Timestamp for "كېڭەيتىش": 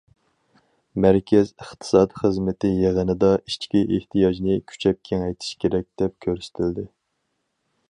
5.11-5.55